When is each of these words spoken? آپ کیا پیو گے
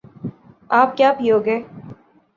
آپ 0.79 0.89
کیا 0.97 1.11
پیو 1.17 1.37
گے 1.45 1.57